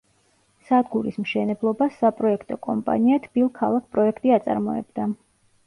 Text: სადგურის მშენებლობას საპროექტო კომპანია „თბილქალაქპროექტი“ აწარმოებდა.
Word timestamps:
სადგურის 0.69 1.19
მშენებლობას 1.25 1.99
საპროექტო 1.99 2.59
კომპანია 2.69 3.21
„თბილქალაქპროექტი“ 3.29 4.37
აწარმოებდა. 4.41 5.11